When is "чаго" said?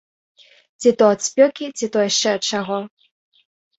2.53-2.77